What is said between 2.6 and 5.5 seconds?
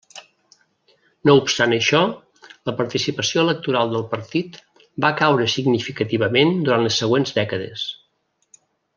la participació electoral del partit va caure